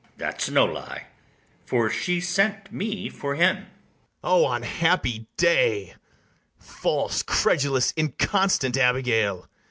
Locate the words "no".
0.49-0.65